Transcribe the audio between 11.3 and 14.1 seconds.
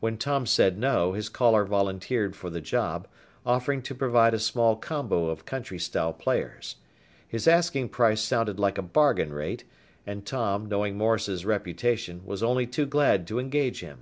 reputation, was only too glad to engage him.